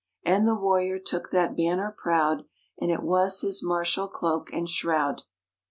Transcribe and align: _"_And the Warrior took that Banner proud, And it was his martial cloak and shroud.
_"_And 0.27 0.47
the 0.47 0.55
Warrior 0.55 0.97
took 0.97 1.29
that 1.29 1.55
Banner 1.55 1.93
proud, 1.95 2.45
And 2.79 2.89
it 2.89 3.03
was 3.03 3.41
his 3.41 3.61
martial 3.61 4.07
cloak 4.07 4.51
and 4.51 4.67
shroud. 4.67 5.21